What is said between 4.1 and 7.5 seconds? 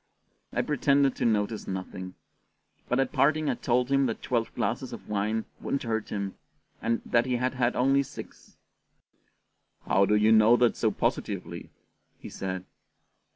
twelve glasses of wine wouldn't hurt him, and that he